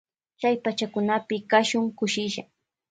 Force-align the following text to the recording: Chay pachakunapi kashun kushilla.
Chay 0.39 0.55
pachakunapi 0.63 1.35
kashun 1.51 1.85
kushilla. 1.97 2.43